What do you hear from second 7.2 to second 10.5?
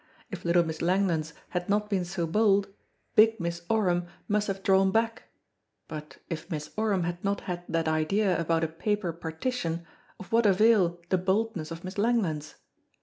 not had that idea about a paper partition, of what